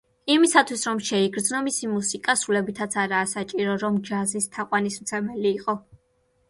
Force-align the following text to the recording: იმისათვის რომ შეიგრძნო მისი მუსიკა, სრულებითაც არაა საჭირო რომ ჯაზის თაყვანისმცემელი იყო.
იმისათვის 0.35 0.85
რომ 0.87 1.01
შეიგრძნო 1.09 1.59
მისი 1.67 1.89
მუსიკა, 1.91 2.37
სრულებითაც 2.45 2.99
არაა 3.05 3.29
საჭირო 3.35 3.77
რომ 3.87 4.01
ჯაზის 4.11 4.53
თაყვანისმცემელი 4.59 5.55
იყო. 5.61 5.81